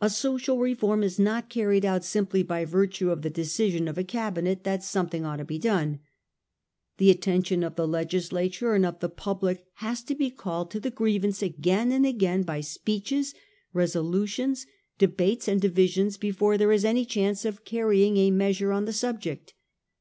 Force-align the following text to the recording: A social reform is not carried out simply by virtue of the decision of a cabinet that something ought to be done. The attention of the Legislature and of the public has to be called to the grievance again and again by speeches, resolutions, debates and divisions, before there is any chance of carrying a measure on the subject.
A 0.00 0.10
social 0.10 0.58
reform 0.58 1.04
is 1.04 1.16
not 1.20 1.48
carried 1.48 1.84
out 1.84 2.02
simply 2.04 2.42
by 2.42 2.64
virtue 2.64 3.12
of 3.12 3.22
the 3.22 3.30
decision 3.30 3.86
of 3.86 3.96
a 3.96 4.02
cabinet 4.02 4.64
that 4.64 4.82
something 4.82 5.24
ought 5.24 5.36
to 5.36 5.44
be 5.44 5.60
done. 5.60 6.00
The 6.96 7.08
attention 7.12 7.62
of 7.62 7.76
the 7.76 7.86
Legislature 7.86 8.74
and 8.74 8.84
of 8.84 8.98
the 8.98 9.08
public 9.08 9.62
has 9.74 10.02
to 10.02 10.16
be 10.16 10.28
called 10.32 10.72
to 10.72 10.80
the 10.80 10.90
grievance 10.90 11.40
again 11.40 11.92
and 11.92 12.04
again 12.04 12.42
by 12.42 12.62
speeches, 12.62 13.32
resolutions, 13.72 14.66
debates 14.98 15.46
and 15.46 15.60
divisions, 15.60 16.16
before 16.16 16.58
there 16.58 16.72
is 16.72 16.84
any 16.84 17.04
chance 17.04 17.44
of 17.44 17.64
carrying 17.64 18.16
a 18.16 18.32
measure 18.32 18.72
on 18.72 18.86
the 18.86 18.92
subject. 18.92 19.54